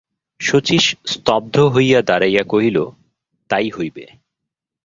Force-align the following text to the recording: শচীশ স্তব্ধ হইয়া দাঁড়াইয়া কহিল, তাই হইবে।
শচীশ 0.39 0.85
স্তব্ধ 1.05 1.55
হইয়া 1.73 1.99
দাঁড়াইয়া 2.01 2.43
কহিল, 2.43 2.77
তাই 3.49 3.67
হইবে। 3.69 4.05